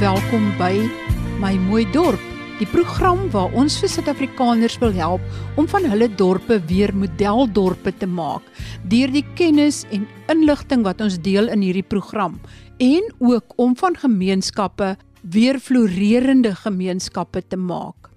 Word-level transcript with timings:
Welkom 0.00 0.46
by 0.56 0.78
my 1.42 1.50
mooi 1.60 1.82
dorp. 1.92 2.22
Die 2.56 2.68
program 2.72 3.26
waar 3.34 3.52
ons 3.52 3.74
vir 3.82 3.90
Suid-Afrikaners 3.92 4.78
wil 4.80 4.94
help 4.96 5.58
om 5.60 5.66
van 5.68 5.84
hulle 5.92 6.08
dorpe 6.16 6.56
weer 6.70 6.94
modeldorpe 6.96 7.92
te 8.00 8.08
maak 8.08 8.46
deur 8.88 9.12
die 9.12 9.26
kennis 9.36 9.82
en 9.92 10.06
inligting 10.32 10.86
wat 10.88 11.04
ons 11.04 11.20
deel 11.20 11.52
in 11.52 11.60
hierdie 11.66 11.84
program 11.84 12.38
en 12.80 13.12
ook 13.20 13.52
om 13.60 13.76
van 13.76 14.00
gemeenskappe 14.00 14.94
weer 15.20 15.60
floreerende 15.60 16.54
gemeenskappe 16.56 17.44
te 17.44 17.60
maak. 17.60 18.08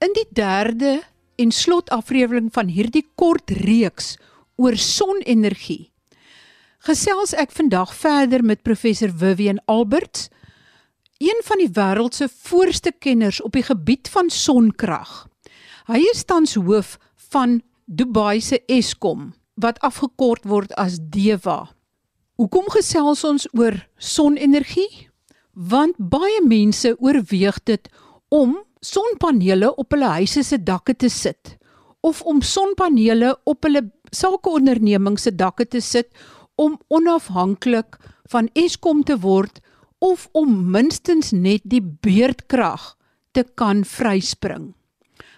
In 0.00 0.16
die 0.16 0.28
derde 0.32 1.02
en 1.36 1.52
slotaflewering 1.52 2.48
van 2.56 2.72
hierdie 2.72 3.04
kort 3.20 3.52
reeks 3.68 4.14
oor 4.56 4.80
sonenergie 4.80 5.91
gesels 6.82 7.30
ek 7.38 7.52
vandag 7.54 7.92
verder 7.94 8.42
met 8.42 8.64
professor 8.66 9.10
Vivian 9.14 9.60
Alberts, 9.70 10.28
een 11.22 11.38
van 11.46 11.60
die 11.62 11.70
wêreld 11.70 12.16
se 12.18 12.26
voorste 12.28 12.90
kenners 12.98 13.38
op 13.42 13.54
die 13.54 13.62
gebied 13.62 14.10
van 14.10 14.30
sonkrag. 14.30 15.28
Hy 15.86 16.00
is 16.10 16.24
tans 16.26 16.56
hoof 16.58 16.96
van 17.30 17.60
Dubai 17.86 18.40
se 18.42 18.58
Eskom 18.66 19.30
wat 19.54 19.78
afgekort 19.86 20.46
word 20.48 20.74
as 20.80 20.98
DEWA. 20.98 21.70
Hoekom 22.40 22.66
gesels 22.74 23.22
ons 23.28 23.46
oor 23.54 23.76
sonenergie? 23.98 25.06
Want 25.52 25.98
baie 25.98 26.40
mense 26.42 26.96
oorweeg 26.98 27.60
dit 27.68 27.90
om 28.32 28.56
sonpanele 28.82 29.70
op 29.78 29.94
hulle 29.94 30.14
huise 30.18 30.42
se 30.42 30.58
dakke 30.58 30.96
te 30.98 31.10
sit 31.12 31.58
of 32.02 32.22
om 32.26 32.40
sonpanele 32.42 33.36
op 33.46 33.62
hulle 33.62 33.84
sakeondernemings 34.10 35.28
se 35.28 35.30
dakke 35.38 35.68
te 35.70 35.80
sit 35.80 36.08
om 36.54 36.78
onafhanklik 36.88 37.98
van 38.32 38.48
Eskom 38.54 39.02
te 39.04 39.18
word 39.18 39.60
of 40.02 40.28
om 40.32 40.70
minstens 40.70 41.30
net 41.32 41.62
die 41.64 41.82
beurtkrag 41.82 42.94
te 43.32 43.44
kan 43.54 43.84
vryspring. 43.84 44.72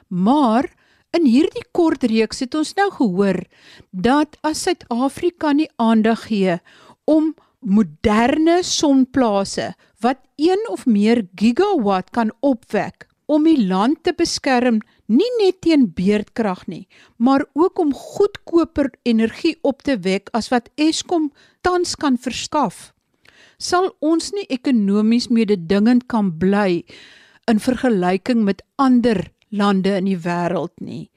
Maar 0.09 0.71
in 1.15 1.27
hierdie 1.29 1.65
kort 1.77 2.05
reeks 2.11 2.43
het 2.43 2.55
ons 2.59 2.75
nou 2.79 2.89
gehoor 2.97 3.43
dat 3.91 4.39
as 4.43 4.65
Suid-Afrika 4.67 5.53
nie 5.53 5.69
aandag 5.79 6.27
gee 6.31 6.59
om 7.11 7.35
moderne 7.65 8.61
sonplase 8.67 9.73
wat 10.05 10.21
1 10.37 10.69
of 10.73 10.87
meer 10.87 11.25
gigawatt 11.39 12.11
kan 12.13 12.33
opwek 12.45 13.07
om 13.27 13.47
die 13.49 13.61
land 13.69 14.03
te 14.05 14.13
beskerm 14.17 14.83
nie 15.07 15.31
net 15.41 15.61
teen 15.65 15.87
beerdkrag 15.95 16.67
nie, 16.67 16.87
maar 17.17 17.45
ook 17.53 17.79
om 17.79 17.95
goedkoper 17.95 18.91
energie 19.03 19.57
op 19.63 19.83
te 19.83 19.99
wek 19.99 20.31
as 20.33 20.51
wat 20.53 20.71
Eskom 20.81 21.31
tans 21.61 21.95
kan 21.97 22.17
verskaf. 22.19 22.93
Sal 23.59 23.93
ons 24.01 24.33
nie 24.35 24.47
ekonomies 24.53 25.29
mededingend 25.29 26.07
kan 26.11 26.33
bly 26.39 26.85
in 27.51 27.61
vergelyking 27.61 28.45
met 28.45 28.65
ander 28.77 29.29
lande 29.51 29.95
in 30.01 30.09
die 30.09 30.19
wêreld 30.19 30.75
nie. 30.81 31.11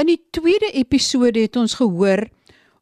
In 0.00 0.08
die 0.10 0.20
tweede 0.34 0.72
episode 0.74 1.40
het 1.40 1.56
ons 1.56 1.76
gehoor 1.78 2.26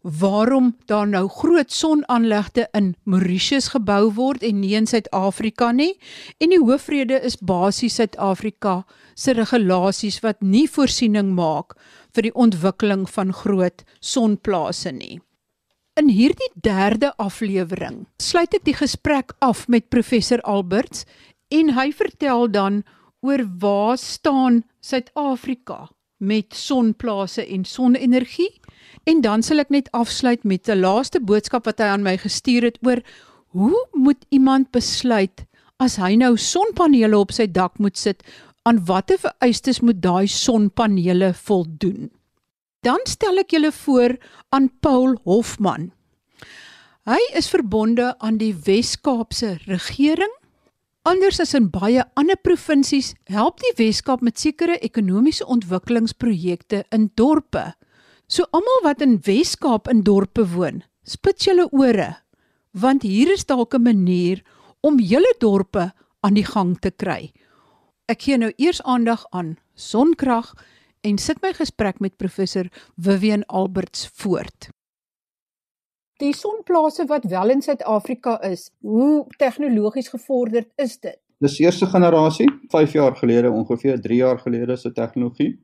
waarom 0.03 0.77
daar 0.89 1.09
nou 1.09 1.29
groot 1.29 1.73
sonaanlegte 1.73 2.69
in 2.73 2.95
Mauritius 3.05 3.69
gebou 3.75 4.13
word 4.17 4.42
en 4.42 4.61
nie 4.61 4.74
in 4.77 4.86
Suid-Afrika 4.89 5.70
nie 5.77 5.92
en 6.41 6.55
die 6.55 6.61
hoofrede 6.61 7.20
is 7.20 7.36
basies 7.36 7.98
Suid-Afrika 8.01 8.85
se 9.14 9.35
regulasies 9.36 10.20
wat 10.24 10.41
nie 10.41 10.67
voorsiening 10.69 11.35
maak 11.36 11.77
vir 12.14 12.30
die 12.30 12.35
ontwikkeling 12.35 13.05
van 13.08 13.33
groot 13.33 13.85
sonplase 14.01 14.92
nie. 14.92 15.20
In 16.01 16.08
hierdie 16.08 16.48
derde 16.55 17.13
aflewering 17.20 18.07
sluit 18.23 18.55
ek 18.57 18.64
die 18.64 18.79
gesprek 18.79 19.35
af 19.45 19.67
met 19.69 19.91
professor 19.92 20.41
Alberts 20.48 21.05
en 21.53 21.74
hy 21.77 21.91
vertel 21.92 22.48
dan 22.48 22.83
oor 23.20 23.45
waar 23.61 23.98
staan 24.01 24.63
Suid-Afrika 24.80 25.91
met 26.20 26.55
sonplase 26.55 27.47
en 27.47 27.64
sonenergie. 27.64 28.53
En 29.08 29.20
dan 29.25 29.42
sal 29.42 29.64
ek 29.64 29.73
net 29.73 29.89
afsluit 29.97 30.45
met 30.45 30.69
'n 30.69 30.81
laaste 30.81 31.20
boodskap 31.20 31.64
wat 31.64 31.81
hy 31.81 31.89
aan 31.89 32.05
my 32.05 32.17
gestuur 32.17 32.63
het 32.63 32.79
oor 32.85 33.01
hoe 33.57 33.89
moet 33.92 34.25
iemand 34.29 34.70
besluit 34.70 35.47
as 35.79 35.97
hy 35.97 36.14
nou 36.14 36.36
sonpanele 36.36 37.19
op 37.19 37.33
sy 37.33 37.47
dak 37.47 37.79
moet 37.79 37.98
sit 37.98 38.23
aan 38.63 38.85
watter 38.85 39.19
vereistes 39.19 39.80
moet 39.80 40.03
daai 40.03 40.27
sonpanele 40.27 41.33
voldoen? 41.35 42.11
Dan 42.80 43.01
stel 43.05 43.39
ek 43.39 43.51
julle 43.51 43.73
voor 43.73 44.17
aan 44.48 44.70
Paul 44.80 45.19
Hofman. 45.25 45.92
Hy 47.09 47.20
is 47.35 47.48
verbonde 47.48 48.14
aan 48.19 48.36
die 48.36 48.55
Wes-Kaapse 48.55 49.59
regering 49.67 50.39
Anders 51.08 51.38
as 51.40 51.55
in 51.56 51.70
baie 51.72 52.02
ander 52.20 52.36
provinsies, 52.36 53.14
help 53.33 53.62
die 53.62 53.72
Weskaap 53.78 54.20
met 54.20 54.36
sekere 54.36 54.74
ekonomiese 54.84 55.46
ontwikkelingsprojekte 55.48 56.83
in 56.92 57.06
dorpe. 57.16 57.70
So 58.28 58.44
almal 58.52 58.83
wat 58.84 59.00
in 59.00 59.16
Weskaap 59.24 59.88
in 59.88 60.02
dorpe 60.05 60.44
woon, 60.52 60.83
spit 61.02 61.46
julle 61.46 61.70
ore, 61.72 62.11
want 62.77 63.06
hier 63.08 63.33
is 63.33 63.46
dalk 63.48 63.74
'n 63.74 63.83
manier 63.83 64.44
om 64.83 65.00
julle 65.00 65.33
dorpe 65.40 65.92
aan 66.20 66.34
die 66.34 66.44
gang 66.44 66.77
te 66.78 66.90
kry. 66.90 67.32
Ek 68.06 68.22
gee 68.22 68.36
nou 68.36 68.52
eers 68.58 68.82
aandag 68.82 69.24
aan 69.32 69.56
sonkrag 69.74 70.52
en 71.02 71.18
sit 71.18 71.40
my 71.42 71.52
gesprek 71.52 72.00
met 72.00 72.18
professor 72.18 72.68
Vivian 72.98 73.44
Alberts 73.48 74.06
voort. 74.06 74.68
Die 76.20 76.35
sonplase 76.36 77.07
wat 77.08 77.25
wel 77.25 77.48
in 77.48 77.63
Suid-Afrika 77.64 78.35
is, 78.45 78.67
hoe 78.85 79.25
tegnologies 79.41 80.11
gevorderd 80.13 80.69
is 80.77 80.98
dit? 81.01 81.17
Dis 81.41 81.57
eerste 81.63 81.86
generasie, 81.89 82.45
5 82.69 82.92
jaar 82.92 83.17
gelede 83.17 83.51
ongeveer, 83.51 84.01
3 84.05 84.19
jaar 84.19 84.39
gelede 84.39 84.77
se 84.77 84.92
tegnologie. 84.92 85.55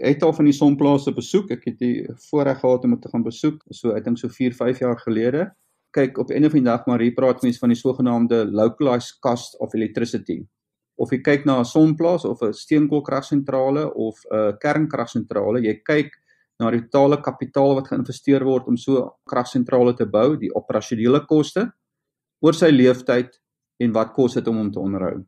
Ek 0.00 0.14
het 0.14 0.24
al 0.24 0.32
van 0.32 0.48
die 0.48 0.56
sonplase 0.56 1.12
besoek. 1.12 1.52
Ek 1.52 1.66
het 1.68 1.76
die 1.84 2.06
voorreg 2.30 2.62
gehad 2.62 2.86
om 2.88 2.94
dit 2.96 3.02
te 3.04 3.10
gaan 3.12 3.26
besoek, 3.26 3.60
so 3.68 3.92
ek 3.92 4.06
dink 4.08 4.16
so 4.16 4.32
4, 4.32 4.56
5 4.56 4.80
jaar 4.80 4.96
gelede. 5.04 5.44
Kyk, 5.92 6.16
op 6.16 6.32
'n 6.32 6.46
of 6.46 6.54
ander 6.54 6.64
dag 6.64 6.86
maar 6.86 7.00
hier 7.00 7.12
praat 7.12 7.42
mense 7.42 7.58
van 7.58 7.68
die 7.68 7.76
sogenaamde 7.76 8.48
localized 8.48 9.20
cost 9.20 9.60
of 9.60 9.74
electricity. 9.74 10.46
Of 10.96 11.10
jy 11.10 11.20
kyk 11.20 11.44
na 11.44 11.58
'n 11.60 11.64
sonplaas 11.64 12.24
of 12.24 12.40
'n 12.40 12.52
steenkoolkragsentrale 12.52 13.94
of 13.94 14.24
'n 14.30 14.56
kernkragsentrale, 14.58 15.60
jy 15.60 15.82
kyk 15.84 16.21
na 16.60 16.70
die 16.70 16.82
totale 16.86 17.20
kapitaal 17.22 17.76
wat 17.78 17.88
geïnvesteer 17.90 18.44
word 18.44 18.68
om 18.68 18.76
so 18.76 19.04
'n 19.04 19.10
kragsentrale 19.28 19.94
te 19.94 20.06
bou, 20.06 20.36
die 20.36 20.54
operasionele 20.54 21.24
koste 21.26 21.72
oor 22.40 22.54
sy 22.54 22.70
lewensduur 22.70 23.30
en 23.80 23.92
wat 23.92 24.12
kos 24.12 24.34
dit 24.34 24.48
om 24.48 24.56
hom 24.56 24.72
te 24.72 24.80
onderhou. 24.80 25.22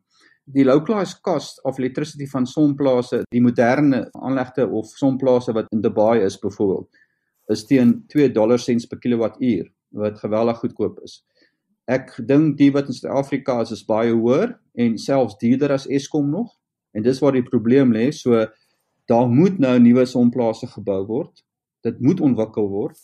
Die 0.45 0.63
localized 0.63 1.21
cost 1.21 1.63
of 1.65 1.79
electricity 1.79 2.27
van 2.27 2.45
sonplase, 2.45 3.23
die 3.31 3.41
moderne 3.41 4.09
aanlegte 4.13 4.67
of 4.67 4.85
sonplase 4.85 5.53
wat 5.53 5.71
in 5.73 5.81
Dubai 5.81 6.21
is 6.23 6.37
byvoorbeeld, 6.37 6.87
is 7.49 7.65
teen 7.65 8.03
2 8.07 8.29
dollar 8.31 8.59
sents 8.59 8.85
per 8.85 8.99
kilowattuur 8.99 9.65
wat 9.89 10.19
geweldig 10.19 10.57
goedkoop 10.57 10.99
is. 11.03 11.23
Ek 11.85 12.15
dink 12.25 12.57
die 12.57 12.71
wat 12.73 12.87
in 12.89 12.97
Suid-Afrika 12.97 13.59
is 13.61 13.71
is 13.71 13.85
baie 13.85 14.13
hoër 14.13 14.55
en 14.81 14.97
selfs 14.97 15.37
duurder 15.41 15.71
as 15.71 15.87
Eskom 15.87 16.29
nog. 16.29 16.53
En 16.93 17.03
dis 17.03 17.19
waar 17.21 17.35
die 17.35 17.45
probleem 17.45 17.91
lê. 17.93 18.11
So 18.15 18.45
daar 19.05 19.27
moet 19.29 19.59
nou 19.59 19.79
nuwe 19.79 20.05
sonplase 20.05 20.67
gebou 20.67 21.05
word. 21.05 21.43
Dit 21.85 21.99
moet 22.01 22.21
ontwikkel 22.21 22.69
word. 22.69 22.97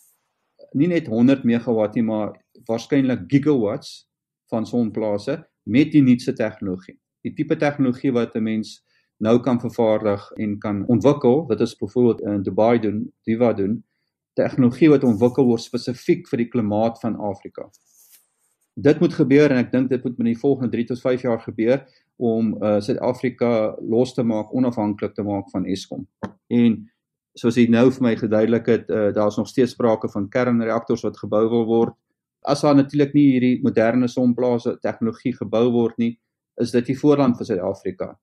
Nie 0.77 0.88
net 0.88 1.07
100 1.07 1.44
megawatt 1.44 1.98
nie, 1.98 2.06
maar 2.06 2.33
waarskynlik 2.65 3.27
gigawatts 3.27 4.07
van 4.50 4.65
sonplase 4.65 5.38
met 5.63 5.92
die 5.92 6.01
nuutste 6.01 6.33
tegnologie. 6.33 6.98
Die 7.21 7.33
tipe 7.38 7.56
tegnologie 7.56 8.12
wat 8.12 8.36
'n 8.36 8.44
mens 8.44 8.81
nou 9.21 9.39
kan 9.39 9.59
vervaardig 9.59 10.31
en 10.31 10.57
kan 10.59 10.86
ontwikkel, 10.88 11.45
wat 11.48 11.62
is 11.62 11.77
byvoorbeeld 11.77 12.21
in 12.21 12.44
Dubai 12.44 12.80
doen, 12.80 13.13
Diva 13.24 13.54
doen, 13.54 13.83
tegnologie 14.33 14.89
wat 14.89 15.04
ontwikkel 15.04 15.45
word 15.45 15.62
spesifiek 15.62 16.27
vir 16.31 16.38
die 16.38 16.47
klimaat 16.47 17.00
van 17.00 17.15
Afrika. 17.15 17.69
Dit 18.74 19.00
moet 19.00 19.13
gebeur 19.13 19.51
en 19.51 19.57
ek 19.57 19.71
dink 19.71 19.89
dit 19.89 20.04
moet 20.04 20.15
binne 20.18 20.31
die 20.31 20.39
volgende 20.39 20.71
3 20.71 20.86
tot 20.94 21.01
5 21.01 21.21
jaar 21.21 21.42
gebeur 21.44 21.83
om 22.21 22.53
uh 22.62 22.77
Suid-Afrika 22.79 23.75
los 23.81 24.13
te 24.13 24.23
maak, 24.23 24.53
onafhanklik 24.53 25.15
te 25.18 25.23
maak 25.25 25.50
van 25.50 25.65
Eskom. 25.65 26.06
En 26.53 26.77
soos 27.38 27.57
jy 27.57 27.65
nou 27.71 27.88
vir 27.95 28.06
my 28.06 28.13
geduidelik 28.19 28.68
het, 28.69 28.89
uh 28.94 29.09
daar's 29.15 29.39
nog 29.41 29.50
steeds 29.50 29.73
sprake 29.73 30.09
van 30.13 30.29
kernreaktors 30.29 31.06
wat 31.07 31.18
gebou 31.18 31.47
wil 31.50 31.65
word. 31.65 31.95
As 32.45 32.62
daar 32.62 32.77
natuurlik 32.77 33.15
nie 33.18 33.25
hierdie 33.31 33.57
moderne 33.65 34.09
sonplase 34.09 34.75
tegnologie 34.81 35.33
gebou 35.38 35.69
word 35.73 35.97
nie, 35.97 36.12
is 36.62 36.73
dit 36.75 36.91
die 36.94 36.97
voorland 36.97 37.38
vir 37.39 37.50
Suid-Afrika. 37.50 38.13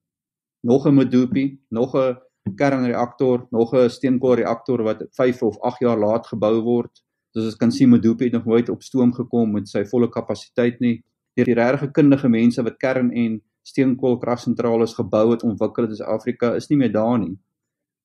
Nog 0.63 0.87
'n 0.87 0.95
Medupi, 0.95 1.59
nog 1.69 1.95
'n 1.95 2.15
kernreaktor, 2.55 3.47
nog 3.51 3.75
'n 3.75 3.89
steenkoolreaktor 3.89 4.83
wat 4.83 5.03
5 5.11 5.43
of 5.43 5.59
8 5.59 5.79
jaar 5.79 5.97
laat 5.97 6.27
gebou 6.27 6.61
word. 6.61 7.03
Soos 7.33 7.45
ons 7.45 7.55
kan 7.55 7.71
sien, 7.71 7.89
Medupi 7.89 8.23
het 8.23 8.33
nog 8.33 8.45
nooit 8.45 8.69
op 8.69 8.81
stoom 8.81 9.13
gekom 9.13 9.51
met 9.51 9.67
sy 9.67 9.85
volle 9.85 10.09
kapasiteit 10.09 10.79
nie. 10.79 11.03
Die 11.33 11.53
regte 11.53 11.91
kundige 11.91 12.29
mense 12.29 12.63
wat 12.63 12.77
kern 12.77 13.11
en 13.11 13.41
steenkoolkragsentrale 13.69 14.87
gebou 14.97 15.25
het 15.31 15.43
ontwikkel 15.43 15.87
het 15.87 15.99
in 15.99 16.05
Afrika 16.05 16.53
is 16.57 16.69
nie 16.69 16.77
meer 16.77 16.91
daar 16.91 17.17
nie. 17.19 17.35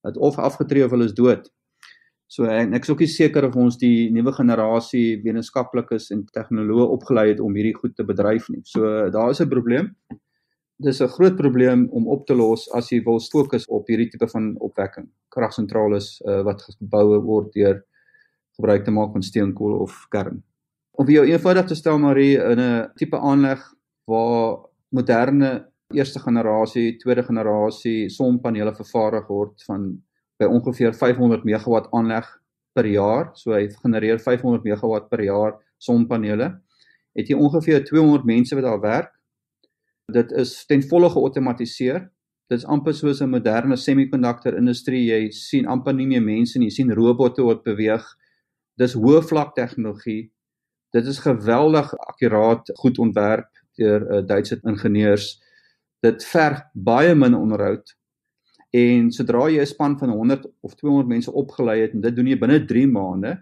Het 0.05 0.17
of 0.17 0.39
afgetree 0.39 0.85
of 0.85 0.93
hulle 0.93 1.09
is 1.11 1.17
dood. 1.17 1.51
So 2.35 2.49
en 2.51 2.75
ek 2.75 2.87
is 2.87 2.91
ook 2.91 3.03
nie 3.05 3.11
seker 3.13 3.47
of 3.47 3.57
ons 3.61 3.77
die 3.79 4.11
nuwe 4.13 4.33
generasie 4.35 5.21
wetenskaplikes 5.23 6.11
en 6.15 6.25
tegnoloë 6.35 6.87
opgelei 6.97 7.29
het 7.31 7.43
om 7.45 7.55
hierdie 7.55 7.77
goed 7.77 7.95
te 7.97 8.07
bedryf 8.07 8.49
nie. 8.51 8.63
So 8.65 9.11
daar 9.15 9.31
is 9.31 9.41
'n 9.41 9.49
probleem. 9.49 9.95
Dis 10.83 11.01
'n 11.01 11.09
groot 11.09 11.37
probleem 11.37 11.89
om 11.91 12.09
op 12.09 12.27
te 12.27 12.35
los 12.35 12.69
as 12.73 12.91
jy 12.91 13.03
wil 13.05 13.21
fokus 13.21 13.67
op 13.69 13.87
hierdie 13.87 14.11
tipe 14.11 14.29
van 14.29 14.55
opwekking. 14.59 15.09
Kragsentrale 15.29 16.01
uh, 16.01 16.43
wat 16.43 16.63
gebou 16.63 17.21
word 17.21 17.53
deur 17.53 17.85
gebruik 18.57 18.85
te 18.85 18.91
maak 18.91 19.13
van 19.13 19.23
steenkool 19.23 19.81
of 19.81 20.07
kern. 20.11 20.43
Om 20.93 21.07
vir 21.07 21.15
jou 21.15 21.27
eenvoudig 21.27 21.67
te 21.67 21.75
stel 21.75 21.99
Marie 21.99 22.37
in 22.37 22.61
'n 22.61 22.91
tipe 22.97 23.19
aanleg 23.19 23.61
waar 24.07 24.74
moderne 24.95 25.51
eerste 25.95 26.21
generasie, 26.23 26.97
tweede 26.99 27.23
generasie 27.23 28.09
sonpanele 28.11 28.75
vervaardig 28.75 29.29
word 29.29 29.63
van 29.69 29.91
by 30.41 30.49
ongeveer 30.51 30.95
500 30.95 31.45
megawatt 31.47 31.91
aanleg 31.95 32.27
per 32.75 32.87
jaar. 32.91 33.31
So 33.39 33.55
hy 33.55 33.69
genereer 33.83 34.19
500 34.23 34.65
megawatt 34.67 35.11
per 35.11 35.23
jaar 35.23 35.59
sonpanele. 35.83 36.51
Het 37.15 37.31
jy 37.31 37.39
ongeveer 37.39 37.85
200 37.87 38.27
mense 38.27 38.57
wat 38.59 38.67
daar 38.67 38.83
werk. 38.83 39.13
Dit 40.13 40.35
is 40.37 40.57
ten 40.69 40.83
volle 40.83 41.11
geautomatiseer. 41.11 42.09
Dit 42.51 42.61
is 42.61 42.67
amper 42.69 42.95
soos 42.95 43.23
'n 43.23 43.31
moderne 43.31 43.77
semiconductor 43.77 44.57
industrie. 44.57 45.11
Jy 45.11 45.31
sien 45.31 45.67
amper 45.67 45.95
nie 45.95 46.07
meer 46.07 46.23
mense 46.23 46.59
nie, 46.59 46.69
jy 46.69 46.83
sien 46.83 46.93
robotte 46.93 47.43
wat 47.43 47.63
beweeg. 47.65 48.05
Dis 48.77 48.95
hoë 48.95 49.23
vlak 49.23 49.55
tegnologie. 49.55 50.31
Dit 50.93 51.07
is 51.07 51.19
geweldig 51.19 51.95
akkuraat, 51.95 52.71
goed 52.75 52.99
ontwerp 52.99 53.64
deur 53.79 54.07
uh, 54.11 54.23
Duitse 54.27 54.61
ingenieurs 54.65 55.41
dit 56.05 56.25
verg 56.25 56.61
baie 56.75 57.15
min 57.15 57.35
onderhoud. 57.35 57.95
En 58.75 59.11
sodra 59.13 59.49
jy 59.49 59.61
'n 59.63 59.67
span 59.67 59.99
van 59.99 60.11
100 60.11 60.47
of 60.61 60.75
200 60.75 61.09
mense 61.09 61.33
opgelei 61.33 61.81
het 61.81 61.95
en 61.95 62.01
dit 62.01 62.17
doen 62.17 62.27
jy 62.27 62.39
binne 62.39 62.65
3 62.67 62.87
maande 62.87 63.39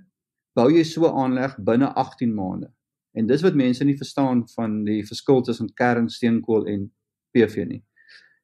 bou 0.55 0.69
jy 0.70 0.84
so 0.84 1.08
aanleg 1.08 1.56
binne 1.64 1.88
18 1.96 2.34
maande 2.34 2.69
en 3.17 3.26
dis 3.26 3.43
wat 3.43 3.55
mense 3.55 3.84
nie 3.84 3.96
verstaan 3.96 4.44
van 4.56 4.84
die 4.84 5.00
verskil 5.05 5.43
tussen 5.43 5.73
kern 5.75 6.08
steenkool 6.08 6.67
en 6.67 6.90
PV 7.32 7.67
nie. 7.69 7.82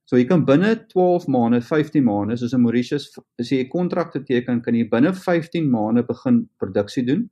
So 0.08 0.16
jy 0.16 0.24
kan 0.24 0.44
binne 0.48 0.72
12 0.88 1.26
maande 1.28 1.60
15 1.60 2.04
maande 2.04 2.36
soos 2.40 2.54
in 2.56 2.62
Mauritius 2.64 3.10
as 3.40 3.50
jy 3.52 3.60
'n 3.64 3.68
kontrak 3.68 4.12
te 4.12 4.20
teken 4.20 4.62
kan 4.62 4.74
jy 4.74 4.88
binne 4.88 5.12
15 5.12 5.70
maande 5.70 6.02
begin 6.02 6.48
produksie 6.58 7.04
doen. 7.04 7.28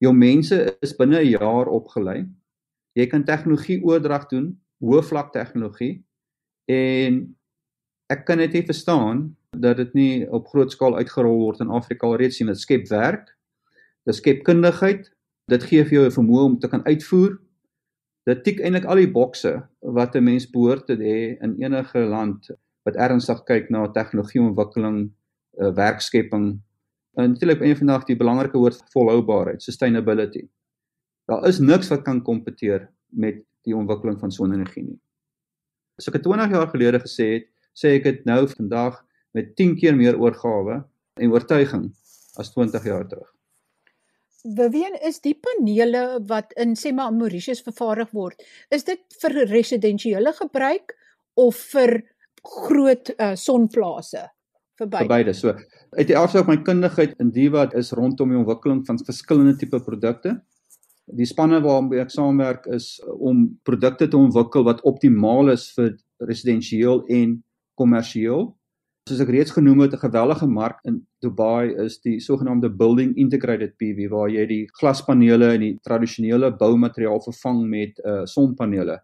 Jou 0.00 0.12
mense 0.12 0.76
is 0.82 0.96
binne 0.96 1.20
'n 1.20 1.30
jaar 1.38 1.66
opgelei 1.68 2.26
jy 2.98 3.06
kan 3.06 3.24
tegnologie 3.24 3.80
oordrag 3.84 4.28
doen 4.28 4.52
hoë 4.82 5.02
vlak 5.02 5.32
tegnologie 5.32 6.02
en 6.70 7.22
ek 8.12 8.26
kan 8.26 8.38
dit 8.38 8.52
nie 8.52 8.66
verstaan 8.66 9.36
dat 9.56 9.76
dit 9.76 9.94
nie 9.94 10.28
op 10.28 10.48
groot 10.48 10.72
skaal 10.72 10.96
uitgerol 10.96 11.38
word 11.46 11.60
in 11.60 11.70
Afrika 11.70 12.06
alreeds 12.06 12.36
sien 12.36 12.50
dit 12.52 12.58
skep 12.58 12.88
werk 12.90 13.32
dit 14.04 14.16
skep 14.16 14.44
kundigheid 14.44 15.12
dit 15.50 15.64
gee 15.68 15.84
vir 15.84 15.96
jou 15.98 16.04
'n 16.06 16.16
vermoë 16.18 16.44
om 16.44 16.58
te 16.58 16.68
kan 16.68 16.84
uitvoer. 16.86 17.38
Dit 18.26 18.44
tik 18.44 18.60
eintlik 18.60 18.84
al 18.84 18.96
die 18.96 19.10
bokse 19.10 19.62
wat 19.80 20.16
'n 20.16 20.24
mens 20.24 20.46
behoort 20.50 20.86
te 20.86 20.96
hê 20.96 21.36
in 21.42 21.56
enige 21.58 21.98
land 21.98 22.50
wat 22.84 22.96
ernstig 22.96 23.44
kyk 23.44 23.70
na 23.70 23.88
tegnologieontwikkeling 23.88 25.10
uh, 25.58 25.70
werkskepping. 25.74 26.60
En 27.16 27.30
natuurlik 27.30 27.60
een 27.60 27.76
van 27.76 28.02
die 28.06 28.16
belangrike 28.16 28.58
woord 28.58 28.82
volhoubaarheid 28.92 29.62
sustainability 29.62 30.48
daar 31.32 31.48
is 31.48 31.60
niks 31.62 31.88
wat 31.92 32.04
kan 32.04 32.20
kompeteer 32.24 32.88
met 33.08 33.40
die 33.66 33.76
ontwikkeling 33.76 34.18
van 34.20 34.32
sonne-energie 34.34 34.84
nie. 34.84 34.98
As 36.00 36.08
ek 36.10 36.20
20 36.24 36.54
jaar 36.56 36.70
gelede 36.72 37.00
gesê 37.02 37.28
het, 37.36 37.50
sê 37.76 37.96
ek 37.98 38.08
dit 38.08 38.24
nou 38.28 38.42
vandag 38.50 39.00
met 39.36 39.54
10 39.56 39.76
keer 39.80 39.96
meer 39.96 40.18
oorgawe 40.20 40.82
en 41.20 41.32
oortuiging 41.32 41.88
as 42.40 42.52
20 42.52 42.84
jaar 42.88 43.06
terug. 43.08 43.28
Beween 44.42 44.96
is 45.06 45.20
die 45.22 45.36
panele 45.38 46.18
wat 46.26 46.52
in 46.58 46.74
sê 46.78 46.90
maar 46.94 47.12
Mauritius 47.14 47.62
vervaardig 47.62 48.10
word, 48.16 48.42
is 48.74 48.84
dit 48.88 49.00
vir 49.22 49.36
residensiële 49.52 50.32
gebruik 50.40 50.96
of 51.38 51.60
vir 51.72 52.00
groot 52.42 53.12
uh, 53.14 53.36
sonplase? 53.38 54.26
Vir 54.80 54.88
beide. 54.88 55.04
Vir 55.04 55.12
beide. 55.12 55.34
So, 55.38 55.54
uit 55.94 56.08
die 56.10 56.18
aard 56.18 56.34
van 56.34 56.48
my 56.50 56.58
kundigheid 56.66 57.14
in 57.22 57.30
die 57.30 57.46
wat 57.54 57.76
is 57.78 57.92
rondom 57.94 58.34
die 58.34 58.40
ontwikkeling 58.40 58.82
van 58.88 58.98
verskillende 59.06 59.54
tipe 59.60 59.78
produkte, 59.84 60.40
die 61.16 61.28
spanne 61.28 61.60
waarmee 61.64 62.00
ek 62.02 62.12
saamwerk 62.12 62.66
is 62.72 62.96
uh, 63.04 63.12
om 63.20 63.44
produkte 63.68 64.08
te 64.08 64.18
ontwikkel 64.18 64.64
wat 64.68 64.82
optimaal 64.88 65.52
is 65.52 65.68
vir 65.76 65.94
residensieel 66.22 67.04
en 67.12 67.38
kommersieel. 67.80 68.50
Soos 69.08 69.22
ek 69.24 69.32
reeds 69.34 69.54
genoem 69.56 69.80
het, 69.82 69.94
'n 69.94 70.04
gewellige 70.04 70.46
mark 70.46 70.78
in 70.86 71.00
Dubai 71.24 71.74
is 71.84 71.98
die 72.00 72.20
sogenaamde 72.20 72.70
building 72.70 73.16
integrated 73.16 73.76
PV 73.76 74.08
waar 74.10 74.30
jy 74.30 74.46
die 74.46 74.66
glaspanele 74.78 75.54
en 75.54 75.60
die 75.60 75.78
tradisionele 75.82 76.52
boumateriaal 76.56 77.20
vervang 77.20 77.66
met 77.68 77.98
uh 78.06 78.22
sonpanele. 78.24 79.00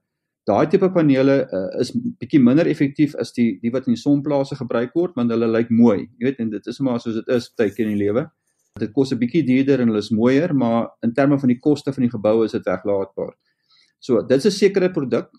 Daai 0.47 0.67
tipe 0.71 0.89
panele 0.91 1.49
uh, 1.53 1.81
is 1.81 1.91
bietjie 1.93 2.41
minder 2.41 2.67
effektief 2.67 3.15
as 3.21 3.33
die 3.33 3.59
die 3.61 3.73
wat 3.75 3.87
in 3.87 3.97
die 3.97 4.01
sonplase 4.01 4.57
gebruik 4.57 4.95
word, 4.95 5.17
want 5.17 5.31
hulle 5.31 5.49
lyk 5.51 5.71
mooi. 5.71 6.09
Jy 6.19 6.25
weet 6.25 6.39
en 6.39 6.51
dit 6.51 6.67
is 6.67 6.81
maar 6.81 7.01
soos 7.01 7.19
dit 7.19 7.29
is 7.35 7.51
tydjie 7.59 7.85
in 7.85 7.97
die 7.97 8.05
lewe. 8.07 8.29
Dit 8.79 8.93
kos 8.93 9.13
'n 9.13 9.19
bietjie 9.19 9.45
duurder 9.47 9.81
en 9.81 9.89
hulle 9.89 9.99
is 9.99 10.11
mooier, 10.11 10.55
maar 10.55 10.89
in 11.03 11.13
terme 11.13 11.39
van 11.39 11.49
die 11.49 11.59
koste 11.59 11.93
van 11.93 12.03
die 12.03 12.11
gebou 12.11 12.45
is 12.45 12.53
dit 12.53 12.65
weglaatbaar. 12.65 13.35
So, 13.99 14.23
dit 14.23 14.39
is 14.39 14.47
'n 14.47 14.59
sekere 14.59 14.91
produk 14.91 15.31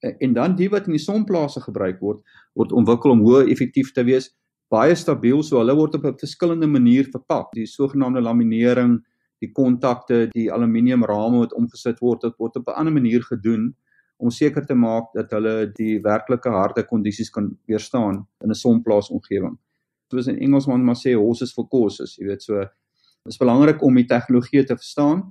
en 0.00 0.32
dan 0.32 0.56
die 0.56 0.68
wat 0.68 0.86
in 0.86 0.92
die 0.92 1.04
sonplase 1.04 1.60
gebruik 1.60 2.00
word, 2.00 2.20
word 2.54 2.72
ontwikkel 2.72 3.10
om 3.10 3.20
hoë 3.20 3.50
effektief 3.50 3.92
te 3.92 4.04
wees, 4.04 4.30
baie 4.70 4.94
stabiel, 4.94 5.42
so 5.42 5.58
hulle 5.58 5.74
word 5.74 5.94
op 5.94 6.04
'n 6.04 6.18
verskillende 6.18 6.66
manier 6.66 7.04
verpak. 7.04 7.52
Die 7.52 7.66
sogenaamde 7.66 8.20
laminering, 8.20 9.04
die 9.40 9.52
kontakte, 9.52 10.28
die 10.32 10.52
aluminiumrame 10.52 11.38
wat 11.38 11.54
omgesit 11.54 12.00
word, 12.00 12.20
dit 12.20 12.36
word 12.38 12.56
op 12.56 12.68
'n 12.68 12.78
ander 12.78 12.92
manier 12.92 13.22
gedoen 13.22 13.74
om 14.18 14.30
seker 14.30 14.66
te 14.66 14.74
maak 14.74 15.12
dat 15.14 15.30
hulle 15.30 15.72
die 15.72 16.00
werklike 16.00 16.48
harde 16.48 16.84
kondisies 16.84 17.30
kan 17.30 17.58
weerstaan 17.66 18.26
in 18.44 18.50
'n 18.50 18.54
sonplaas 18.54 19.10
omgewing 19.10 19.58
soos 20.10 20.28
in 20.30 20.38
Engelsman 20.38 20.84
maar 20.84 20.98
sê 20.98 21.14
horses 21.14 21.52
for 21.54 21.68
courses, 21.68 22.16
jy 22.18 22.26
weet 22.30 22.42
so 22.42 22.64
dis 23.26 23.38
belangrik 23.40 23.82
om 23.84 23.94
die 23.94 24.08
tegnologie 24.08 24.64
te 24.64 24.76
verstaan 24.76 25.28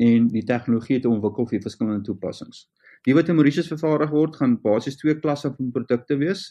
en 0.00 0.28
die 0.32 0.44
tegnologie 0.46 1.00
te 1.00 1.08
ontwikkel 1.08 1.48
vir 1.50 1.62
verskillende 1.64 2.06
toepassings. 2.06 2.66
Die 3.08 3.14
wat 3.16 3.30
in 3.32 3.38
Mauritius 3.38 3.70
vervaardig 3.72 4.12
word, 4.12 4.36
gaan 4.36 4.58
basies 4.60 4.98
twee 5.00 5.16
klasse 5.20 5.50
van 5.54 5.70
produkte 5.72 6.18
wees. 6.20 6.50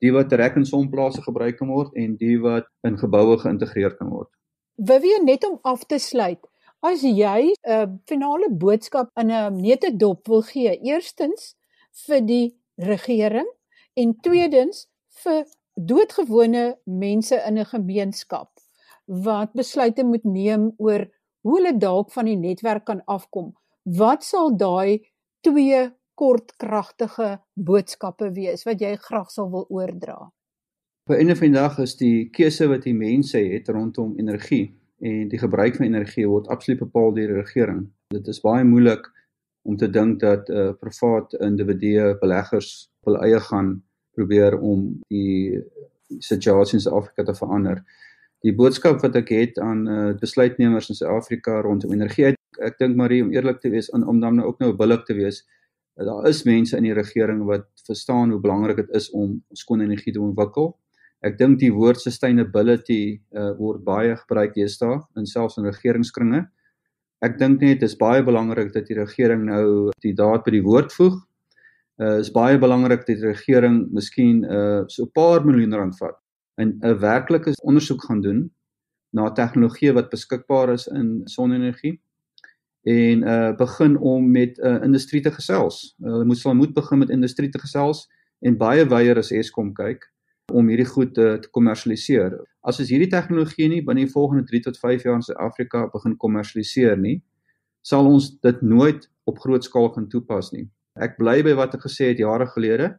Die 0.00 0.12
wat 0.16 0.32
rek 0.32 0.56
en 0.56 0.64
sonplase 0.64 1.20
gebruik 1.24 1.58
kan 1.60 1.68
word 1.68 1.96
en 2.00 2.14
die 2.20 2.38
wat 2.40 2.68
in 2.88 2.96
geboue 3.00 3.36
geïntegreer 3.42 3.96
kan 3.98 4.08
word. 4.12 4.30
Wie 4.80 5.18
net 5.24 5.44
om 5.44 5.58
af 5.68 5.84
te 5.84 5.98
sluit, 6.00 6.40
as 6.80 7.02
jy 7.04 7.52
'n 7.52 7.72
uh, 7.72 7.88
finale 8.08 8.48
boodskap 8.48 9.10
in 9.20 9.30
'n 9.30 9.60
neutedop 9.60 10.26
wil 10.28 10.42
gee, 10.42 10.72
eerstens 10.80 11.54
vir 12.06 12.20
die 12.24 12.56
regering 12.76 13.48
en 13.94 14.16
tweedens 14.24 14.86
vir 15.22 15.44
doodgewone 15.86 16.64
mense 16.84 17.36
in 17.46 17.58
'n 17.58 17.64
gemeenskap 17.64 18.50
wat 19.06 19.52
besluite 19.52 20.04
moet 20.04 20.24
neem 20.24 20.72
oor 20.76 21.06
hoe 21.40 21.56
hulle 21.56 21.78
dalk 21.78 22.12
van 22.12 22.24
die 22.24 22.36
netwerk 22.36 22.84
kan 22.84 23.02
afkom. 23.04 23.54
Wat 23.82 24.24
sal 24.24 24.56
daai 24.56 25.00
twee 25.40 25.90
kortkragtige 26.14 27.40
boodskappe 27.54 28.32
wees 28.32 28.64
wat 28.68 28.80
jy 28.80 28.96
graag 28.96 29.30
sal 29.30 29.50
wil 29.50 29.66
oordra? 29.68 30.30
By 31.08 31.16
einde 31.16 31.36
van 31.36 31.48
die 31.48 31.56
dag 31.56 31.78
is 31.78 31.96
die 31.96 32.28
keuse 32.30 32.68
wat 32.68 32.84
die 32.84 32.94
mense 32.94 33.38
het 33.38 33.68
rondom 33.68 34.12
energie 34.18 34.76
en 35.00 35.28
die 35.28 35.40
gebruik 35.40 35.76
van 35.76 35.86
energie 35.86 36.26
word 36.28 36.48
absoluut 36.48 36.84
bepaal 36.84 37.14
deur 37.16 37.32
die 37.32 37.40
regering. 37.40 37.86
Dit 38.12 38.28
is 38.28 38.42
baie 38.44 38.64
moeilik 38.64 39.08
om 39.62 39.76
te 39.76 39.88
dink 39.88 40.20
dat 40.20 40.48
'n 40.48 40.52
uh, 40.52 40.72
privaat 40.72 41.34
individue 41.40 42.18
beleggers 42.20 42.90
wil 43.04 43.16
eie 43.16 43.40
gaan 43.40 43.80
probeer 44.16 44.56
om 44.58 45.00
die 45.12 45.60
situasie 46.18 46.78
in 46.78 46.84
Suid-Afrika 46.84 47.24
te 47.24 47.36
verander. 47.38 47.82
Die 48.44 48.54
boodskap 48.56 49.02
wat 49.04 49.16
ek 49.20 49.32
het 49.34 49.58
aan 49.62 49.84
uh, 49.86 50.10
besluitnemers 50.18 50.90
in 50.90 50.98
Suid-Afrika 50.98 51.60
rondom 51.64 51.92
energie, 51.94 52.30
ek, 52.32 52.38
ek 52.70 52.78
dink 52.80 52.96
Marie 52.98 53.22
om 53.24 53.32
eerlik 53.34 53.60
te 53.62 53.70
wees 53.72 53.90
en 53.94 54.06
om 54.08 54.20
dan 54.22 54.40
nou 54.40 54.48
ook 54.48 54.62
nou 54.64 54.72
billik 54.76 55.04
te 55.06 55.16
wees, 55.18 55.42
uh, 55.98 56.06
daar 56.08 56.28
is 56.30 56.42
mense 56.48 56.76
in 56.76 56.88
die 56.88 56.96
regering 56.96 57.44
wat 57.48 57.68
verstaan 57.86 58.32
hoe 58.32 58.40
belangrik 58.42 58.80
dit 58.82 58.94
is 58.96 59.10
om 59.16 59.38
skoon 59.52 59.84
energie 59.84 60.14
te 60.16 60.22
ontwikkel. 60.24 60.72
Ek 61.20 61.36
dink 61.36 61.58
die 61.60 61.72
woord 61.72 62.00
sustainability 62.00 63.20
uh, 63.36 63.52
word 63.58 63.84
baie 63.84 64.16
gebruik 64.22 64.56
deesdae 64.56 65.02
in 65.20 65.28
selfs 65.28 65.60
in 65.60 65.68
regeringskringe. 65.68 66.46
Ek 67.20 67.36
dink 67.36 67.60
net 67.60 67.82
dit 67.82 67.90
is 67.90 67.98
baie 68.00 68.24
belangrik 68.24 68.72
dat 68.72 68.88
die 68.88 68.96
regering 68.96 69.44
nou 69.50 69.92
die 70.00 70.14
daad 70.16 70.46
by 70.46 70.54
die 70.56 70.64
woord 70.64 70.94
voeg 70.96 71.20
uh, 72.00 72.18
is 72.18 72.32
baie 72.32 72.58
belangrik 72.58 73.04
dat 73.04 73.12
die 73.12 73.26
regering 73.26 73.82
miskien 73.92 74.44
uh, 74.44 74.82
so 74.86 75.04
'n 75.04 75.12
paar 75.12 75.44
miljoen 75.44 75.74
rand 75.74 75.96
vat 75.98 76.16
en 76.56 76.78
'n 76.82 76.98
werklike 76.98 77.52
ondersoek 77.62 78.04
gaan 78.04 78.20
doen 78.20 78.50
na 79.10 79.30
tegnologie 79.30 79.92
wat 79.92 80.10
beskikbaar 80.10 80.72
is 80.72 80.86
in 80.86 81.20
sonne-energie 81.24 82.00
en 82.82 83.22
uh 83.22 83.56
begin 83.56 83.98
om 83.98 84.30
met 84.30 84.58
uh, 84.58 84.82
industrie 84.82 85.20
te 85.20 85.30
gesels. 85.30 85.94
Hulle 85.98 86.22
uh, 86.22 86.26
moet 86.26 86.38
sal 86.38 86.54
moet 86.54 86.74
begin 86.74 86.98
met 86.98 87.10
industrie 87.10 87.50
te 87.50 87.58
gesels 87.58 88.08
en 88.40 88.56
baie 88.56 88.86
weier 88.88 89.18
as 89.18 89.30
Eskom 89.30 89.74
kyk 89.74 90.06
om 90.52 90.68
hierdie 90.68 90.88
goed 90.88 91.14
te, 91.14 91.38
te 91.40 91.50
kommersialiseer. 91.50 92.38
As 92.60 92.80
ons 92.80 92.88
hierdie 92.88 93.10
tegnologie 93.10 93.68
nie 93.68 93.82
binne 93.84 94.06
die 94.06 94.12
volgende 94.12 94.44
3 94.48 94.60
tot 94.60 94.78
5 94.78 95.04
jaar 95.04 95.20
in 95.20 95.22
Suid-Afrika 95.22 95.86
begin 95.92 96.16
kommersialiseer 96.16 96.96
nie, 96.98 97.20
sal 97.82 98.08
ons 98.08 98.32
dit 98.40 98.62
nooit 98.62 99.06
op 99.24 99.38
groot 99.38 99.64
skaal 99.64 99.90
kan 99.94 100.08
toepas 100.08 100.50
nie. 100.52 100.66
Ek 100.98 101.16
bly 101.18 101.42
by 101.46 101.54
wat 101.54 101.74
ek 101.74 101.86
gesê 101.86 102.10
het 102.10 102.18
jare 102.18 102.46
gelede. 102.50 102.98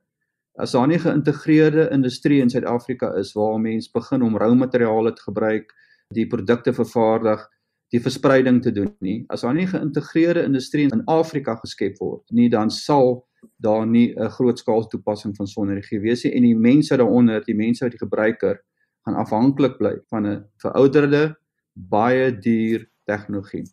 As 0.60 0.72
daar 0.76 0.88
nie 0.88 1.00
geïntegreerde 1.00 1.90
industrie 1.92 2.42
in 2.42 2.50
Suid-Afrika 2.50 3.14
is 3.20 3.34
waar 3.34 3.60
mense 3.60 3.90
begin 3.94 4.22
om 4.22 4.38
rou 4.38 4.54
materiale 4.56 5.14
te 5.16 5.24
gebruik, 5.28 5.72
die 6.16 6.28
produkte 6.28 6.74
vervaardig, 6.76 7.44
die 7.92 8.00
verspreiding 8.04 8.62
te 8.64 8.72
doen 8.72 8.92
nie. 9.04 9.26
As 9.30 9.44
daar 9.44 9.56
nie 9.56 9.68
geïntegreerde 9.68 10.44
industrie 10.48 10.88
in 10.92 11.04
Afrika 11.12 11.56
geskep 11.60 12.00
word 12.00 12.24
nie, 12.32 12.50
dan 12.50 12.72
sal 12.72 13.26
daar 13.58 13.88
nie 13.88 14.14
'n 14.16 14.30
groot 14.30 14.60
skaal 14.60 14.88
toepassing 14.88 15.36
van 15.36 15.48
sonne-energie 15.48 16.00
wees 16.00 16.24
nie 16.24 16.34
en 16.36 16.44
die 16.44 16.56
mense 16.56 16.98
daaronder, 16.98 17.44
die 17.44 17.56
mense 17.56 17.84
wat 17.84 17.92
die 17.92 18.06
gebruiker 18.06 18.62
gaan 19.06 19.16
afhanklik 19.16 19.78
bly 19.78 20.00
van 20.10 20.28
'n 20.28 20.46
verouderde, 20.58 21.36
baie 21.74 22.32
duur 22.32 22.88
tegnologie. 23.06 23.66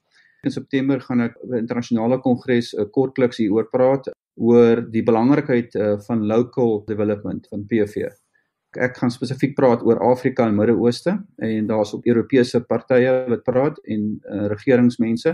In 0.49 0.55
September 0.55 1.03
gaan 1.05 1.27
ek 1.27 1.37
by 1.45 1.61
internasionale 1.61 2.21
kongres 2.25 2.73
'n 2.73 2.89
kortliks 2.95 3.43
hieroor 3.43 3.69
praat 3.69 4.09
oor 4.39 4.81
die 4.81 5.05
belangrikheid 5.05 5.77
uh, 5.77 5.99
van 6.07 6.25
local 6.27 6.81
development 6.89 7.47
van 7.53 7.67
PV 7.69 8.09
ek 8.77 8.99
gaan 9.01 9.13
spesifiek 9.13 9.55
praat 9.57 9.83
oor 9.87 10.01
Afrika 10.05 10.47
en 10.47 10.57
Midde-Ooste 10.57 11.15
en 11.41 11.67
daar's 11.67 11.95
ook 11.95 12.07
Europese 12.07 12.61
partye 12.61 13.13
wat 13.29 13.45
praat 13.47 13.79
en 13.85 14.19
uh, 14.29 14.47
regeringsmense. 14.53 15.33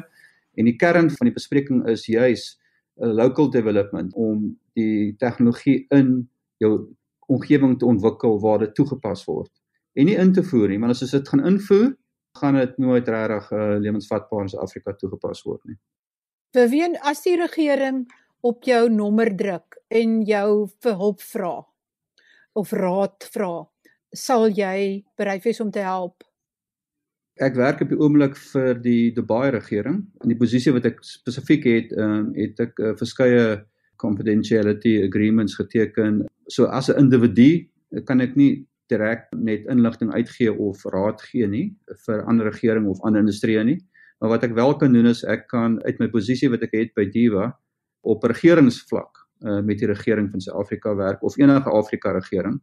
En 0.55 0.69
die 0.69 0.77
kern 0.79 1.11
van 1.11 1.29
die 1.29 1.35
bespreking 1.35 1.83
is 1.91 2.07
juis 2.07 2.55
uh, 3.03 3.11
local 3.11 3.51
development 3.51 4.15
om 4.15 4.55
die 4.79 5.15
tegnologie 5.19 5.85
in 5.91 6.29
jou 6.63 6.95
omgewing 7.27 7.79
te 7.79 7.89
ontwikkel 7.89 8.39
waar 8.41 8.63
dit 8.63 8.75
toegepas 8.75 9.25
word. 9.27 9.51
En 9.95 10.07
nie 10.07 10.17
in 10.19 10.33
te 10.33 10.45
voer 10.45 10.71
nie 10.71 10.79
want 10.79 10.95
as 10.95 11.03
jy 11.03 11.11
dit 11.19 11.29
gaan 11.29 11.45
invoer 11.47 11.91
gaan 12.39 12.59
dit 12.59 12.79
nooit 12.83 13.09
regtig 13.09 13.51
uh, 13.53 13.77
lewensvatbaar 13.79 14.47
in 14.47 14.51
Suid-Afrika 14.53 14.95
toegepas 14.99 15.43
word 15.47 15.63
nie. 15.71 15.79
Beween 16.55 16.97
as 17.03 17.23
die 17.25 17.37
regering 17.39 18.05
op 18.45 18.67
jou 18.69 18.89
nommer 18.91 19.31
druk 19.37 19.79
en 19.89 20.21
jou 20.27 20.67
vir 20.85 20.99
hulp 21.01 21.23
vra 21.23 21.55
of 22.55 22.73
raad 22.73 23.27
vra, 23.35 23.65
sal 24.15 24.47
jy 24.55 25.03
bereid 25.19 25.43
wees 25.43 25.61
om 25.63 25.73
te 25.75 25.83
help? 25.83 26.23
Ek 27.43 27.57
werk 27.59 27.81
op 27.83 27.91
die 27.91 27.99
oomblik 27.99 28.37
vir 28.53 28.79
die 28.79 29.11
Dubai 29.15 29.51
regering. 29.57 30.05
In 30.23 30.31
die 30.31 30.39
posisie 30.39 30.71
wat 30.77 30.87
ek 30.87 31.01
spesifiek 31.03 31.67
het, 31.67 31.95
ehm 31.97 32.29
uh, 32.31 32.35
het 32.39 32.61
ek 32.69 32.79
uh, 32.79 32.93
verskeie 32.99 33.65
confidentiality 33.99 35.01
agreements 35.03 35.57
geteken. 35.59 36.23
So 36.49 36.67
as 36.67 36.91
'n 36.91 36.99
individu 36.99 37.67
kan 38.07 38.21
ek 38.21 38.37
nie 38.37 38.67
direk 38.93 39.27
net 39.37 39.67
inligting 39.71 40.13
uitgee 40.13 40.53
of 40.53 40.85
raad 40.93 41.23
gee 41.31 41.47
nie 41.49 41.67
vir 42.07 42.25
ander 42.29 42.51
regering 42.51 42.89
of 42.91 43.01
ander 43.03 43.25
industrieë 43.25 43.65
nie. 43.65 43.79
Maar 44.21 44.37
wat 44.37 44.45
ek 44.47 44.55
wel 44.57 44.77
kan 44.81 44.93
doen 44.93 45.07
is 45.11 45.25
ek 45.25 45.49
kan 45.49 45.79
uit 45.85 46.01
my 46.01 46.09
posisie 46.13 46.51
wat 46.53 46.63
ek 46.67 46.77
het 46.77 46.95
by 46.97 47.07
Diva 47.11 47.51
op 48.05 48.25
regeringsvlak 48.29 49.25
uh, 49.45 49.61
met 49.65 49.81
die 49.81 49.89
regering 49.91 50.31
van 50.31 50.41
Suid-Afrika 50.41 50.95
werk 50.97 51.23
of 51.25 51.37
enige 51.41 51.71
Afrika 51.71 52.13
regering 52.13 52.61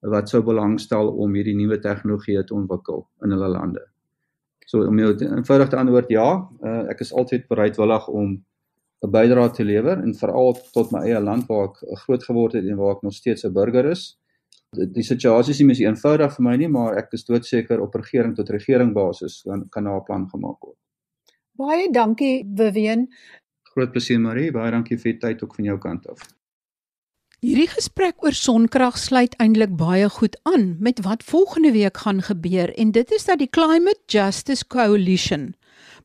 wat 0.00 0.32
sou 0.32 0.40
belangstel 0.44 1.10
om 1.20 1.34
hierdie 1.36 1.56
nuwe 1.56 1.76
tegnologie 1.80 2.38
te 2.44 2.56
ontwikkel 2.56 3.04
in 3.24 3.34
hulle 3.36 3.50
lande. 3.52 3.82
So 4.64 4.86
om 4.88 4.98
jou 4.98 5.10
eenvoudig 5.26 5.68
te 5.68 5.76
antwoord 5.76 6.12
ja, 6.14 6.28
uh, 6.64 6.84
ek 6.92 7.02
is 7.04 7.12
altyd 7.12 7.48
bereidwillig 7.50 8.08
om 8.08 8.38
'n 9.00 9.10
bydrae 9.10 9.50
te 9.56 9.64
lewer 9.64 9.98
en 9.98 10.14
veral 10.14 10.56
tot 10.72 10.92
my 10.92 11.04
eie 11.08 11.20
land 11.20 11.46
waar 11.48 11.68
ek 11.70 12.00
groot 12.04 12.24
geword 12.24 12.56
het 12.58 12.64
en 12.64 12.76
waar 12.76 12.96
ek 12.96 13.02
nog 13.02 13.14
steeds 13.14 13.44
'n 13.44 13.52
burger 13.52 13.90
is. 13.90 14.19
Die, 14.70 15.02
situasie 15.02 15.50
is 15.50 15.58
nie 15.58 15.66
meer 15.66 15.80
eenvoudig 15.82 16.34
vir 16.36 16.44
my 16.46 16.52
nie, 16.60 16.68
maar 16.70 16.98
ek 17.00 17.16
is 17.16 17.24
doodseker 17.26 17.80
op 17.82 17.96
regering 17.98 18.36
tot 18.38 18.52
regering 18.54 18.92
basis 18.94 19.40
kan 19.42 19.64
kan 19.74 19.84
daar 19.84 19.98
'n 20.00 20.04
plan 20.06 20.26
gemaak 20.30 20.60
word. 20.62 20.78
Baie 21.58 21.88
dankie 21.90 22.46
Vivian. 22.56 23.08
Groot 23.74 23.90
plesier 23.92 24.20
Marie, 24.20 24.52
baie 24.52 24.70
dankie 24.70 24.96
vir 24.96 25.12
die 25.12 25.18
tyd 25.18 25.42
ook 25.42 25.54
van 25.54 25.64
jou 25.64 25.78
kant 25.78 26.06
af. 26.06 26.22
Hierdie 27.40 27.68
gesprek 27.72 28.22
oor 28.22 28.32
sonkrag 28.32 28.98
sluit 28.98 29.34
eintlik 29.40 29.76
baie 29.76 30.08
goed 30.08 30.36
aan 30.44 30.76
met 30.78 31.00
wat 31.00 31.24
volgende 31.24 31.72
week 31.72 31.96
gaan 31.96 32.22
gebeur 32.22 32.70
en 32.78 32.92
dit 32.92 33.10
is 33.10 33.24
dat 33.24 33.38
die 33.38 33.50
Climate 33.50 34.00
Justice 34.06 34.66
Coalition 34.66 35.54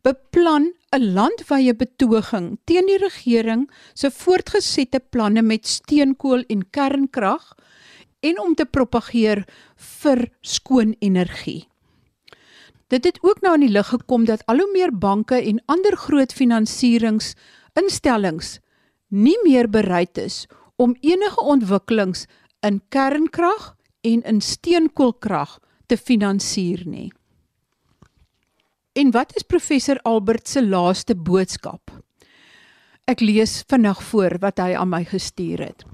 beplan 0.01 0.73
'n 0.95 1.13
landwyse 1.13 1.75
betoging 1.75 2.57
teen 2.65 2.85
die 2.85 2.97
regering 2.97 3.69
se 3.93 4.11
voortgesette 4.11 4.99
planne 5.09 5.41
met 5.41 5.67
steenkool 5.67 6.43
en 6.47 6.69
kernkrag 6.69 7.53
en 8.25 8.41
om 8.41 8.57
te 8.57 8.65
propageer 8.65 9.45
vir 10.01 10.25
skoon 10.41 10.95
energie. 10.99 11.69
Dit 12.93 13.05
het 13.05 13.17
ook 13.21 13.41
nou 13.41 13.53
in 13.57 13.61
die 13.65 13.73
lig 13.73 13.87
gekom 13.89 14.25
dat 14.29 14.45
al 14.45 14.57
hoe 14.61 14.71
meer 14.73 14.93
banke 14.93 15.41
en 15.41 15.63
ander 15.65 15.97
groot 15.97 16.33
finansieringsinstellings 16.33 18.59
nie 19.09 19.37
meer 19.43 19.69
bereid 19.69 20.17
is 20.17 20.47
om 20.75 20.97
enige 21.01 21.41
ontwikkelings 21.41 22.25
in 22.65 22.81
kernkrag 22.89 23.75
en 24.01 24.23
in 24.23 24.41
steenkoolkrag 24.41 25.59
te 25.85 25.97
finansier 25.97 26.81
nie. 26.85 27.13
En 28.95 29.11
wat 29.11 29.35
is 29.35 29.43
professor 29.43 29.99
Albert 30.03 30.47
se 30.47 30.65
laaste 30.65 31.15
boodskap? 31.15 31.91
Ek 33.05 33.19
lees 33.19 33.63
vinnig 33.67 34.03
voor 34.03 34.37
wat 34.41 34.57
hy 34.63 34.73
aan 34.73 34.89
my 34.89 35.03
gestuur 35.05 35.59
het. 35.67 35.85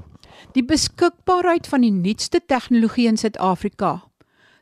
Die 0.55 0.63
beskikbaarheid 0.63 1.67
van 1.67 1.81
die 1.86 1.93
nuutste 1.93 2.41
tegnologie 2.45 3.07
in 3.07 3.17
Suid-Afrika 3.17 4.00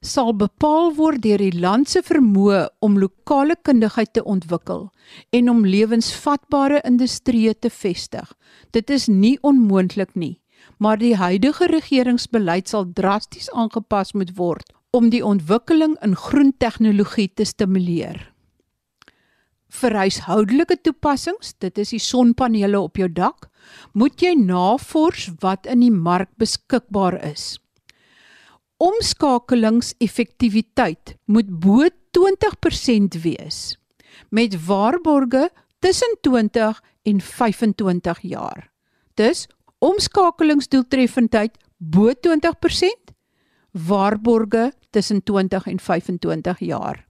sal 0.01 0.31
bepaal 0.33 0.93
word 0.95 1.21
deur 1.25 1.41
die 1.41 1.59
land 1.59 1.89
se 1.91 2.01
vermoë 2.05 2.61
om 2.85 2.95
lokale 2.99 3.57
kundigheid 3.67 4.13
te 4.15 4.23
ontwikkel 4.23 4.87
en 5.35 5.49
om 5.51 5.65
lewensvatbare 5.65 6.79
industrieë 6.87 7.57
te 7.59 7.69
vestig. 7.69 8.31
Dit 8.71 8.89
is 8.89 9.09
nie 9.11 9.37
onmoontlik 9.43 10.15
nie, 10.15 10.39
maar 10.77 10.97
die 10.97 11.15
huidige 11.19 11.67
regeringsbeleid 11.67 12.71
sal 12.71 12.87
drasties 12.95 13.51
aangepas 13.51 14.13
moet 14.13 14.37
word 14.37 14.71
om 14.95 15.11
die 15.13 15.25
ontwikkeling 15.25 15.97
in 16.05 16.15
groen 16.15 16.53
tegnologie 16.57 17.27
te 17.27 17.45
stimuleer. 17.45 18.31
Vir 19.69 19.95
huishoudelike 19.95 20.79
toepassings, 20.81 21.53
dit 21.61 21.77
is 21.77 21.93
die 21.93 22.01
sonpanele 22.01 22.79
op 22.81 22.97
jou 22.97 23.07
dak, 23.07 23.51
moet 23.93 24.21
jy 24.21 24.33
navors 24.35 25.29
wat 25.41 25.69
in 25.69 25.85
die 25.85 25.93
mark 25.93 26.31
beskikbaar 26.41 27.19
is 27.29 27.59
omskakelingseffektiwiteit 28.79 31.17
moet 31.25 31.59
bo 31.59 31.89
20% 32.15 33.21
wees 33.21 33.77
met 34.29 34.65
waarborge 34.65 35.49
tussen 35.79 36.17
20 36.21 36.83
en 37.03 37.21
25 37.21 38.21
jaar. 38.21 38.71
Dus 39.13 39.47
omskakelingsdoeltreffendheid 39.79 41.57
bo 41.77 42.11
20%, 42.11 42.13
waarborge 43.71 44.73
tussen 44.89 45.23
20 45.23 45.67
en 45.67 45.79
25 45.79 46.59
jaar. 46.59 47.07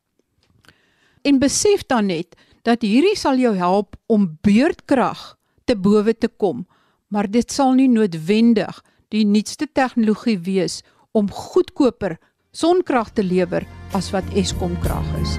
En 1.22 1.40
besef 1.40 1.86
dan 1.86 2.06
net 2.06 2.36
dat 2.68 2.84
hierdie 2.84 3.16
sal 3.18 3.40
jou 3.40 3.54
help 3.56 3.96
om 4.08 4.28
beurtkrag 4.44 5.36
te 5.66 5.76
bowe 5.76 6.14
te 6.14 6.28
kom, 6.28 6.66
maar 7.08 7.30
dit 7.30 7.52
sal 7.52 7.76
nie 7.78 7.90
noodwendig 7.90 8.82
die 9.14 9.26
nuutste 9.26 9.68
tegnologie 9.68 10.38
wees 10.46 10.82
om 11.18 11.30
goedkoper 11.32 12.18
sonkrag 12.52 13.14
te 13.14 13.24
lewer 13.24 13.66
as 13.98 14.12
wat 14.14 14.28
Eskom 14.38 14.76
krag 14.84 15.06
is. 15.22 15.38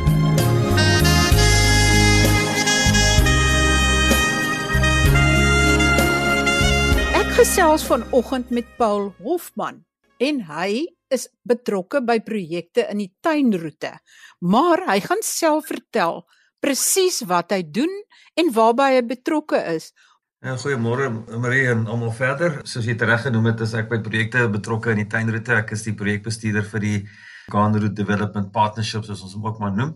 Ek 7.20 7.30
gesels 7.38 7.84
vanoggend 7.86 8.50
met 8.50 8.66
Paul 8.78 9.12
Hofman 9.22 9.84
en 10.20 10.42
hy 10.50 10.86
is 11.10 11.26
betrokke 11.42 12.02
by 12.06 12.20
projekte 12.22 12.86
in 12.90 13.02
die 13.02 13.10
tuinroete. 13.24 13.96
Maar 14.46 14.86
hy 14.88 15.00
gaan 15.02 15.24
self 15.26 15.66
vertel 15.70 16.22
presies 16.60 17.22
wat 17.26 17.52
hy 17.52 17.62
doen 17.64 17.92
en 18.40 18.52
waarby 18.54 18.92
hy 18.96 19.02
betrokke 19.16 19.60
is 19.74 19.90
Ja, 20.40 20.54
goeiemôre 20.56 21.10
Marie 21.36 21.66
en 21.68 21.82
almal 21.84 22.14
verder. 22.16 22.54
Soos 22.64 22.86
jy 22.88 22.94
reg 22.96 23.26
genoem 23.26 23.50
het, 23.50 23.60
is 23.60 23.74
ek 23.76 23.90
by 23.90 23.98
projekte 24.00 24.46
betrokke 24.48 24.94
in 24.94 25.02
die 25.02 25.10
tuinroete. 25.12 25.52
Ek 25.52 25.74
is 25.76 25.82
die 25.84 25.92
projekbestuurder 25.92 26.64
vir 26.64 26.80
die 26.80 27.00
Gaanroot 27.52 27.92
Development 27.98 28.48
Partnership 28.54 29.04
soos 29.04 29.20
ons 29.26 29.34
hom 29.36 29.44
ook 29.50 29.60
maar 29.60 29.74
noem. 29.76 29.90